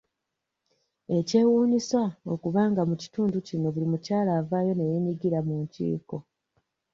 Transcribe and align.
Kyewuunyisa 1.27 2.01
okuba 2.33 2.61
nga 2.71 2.81
mu 2.89 2.95
kitundu 3.01 3.37
kino 3.47 3.67
buli 3.73 3.87
mukyala 3.91 4.31
avaayo 4.39 4.73
ne 4.75 4.85
yeenyigira 4.89 5.39
mu 5.47 5.53
nkiiko. 5.63 6.17